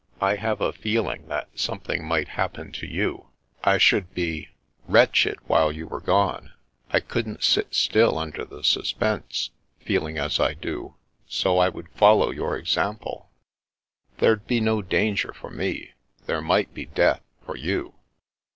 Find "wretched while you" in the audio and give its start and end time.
4.89-5.85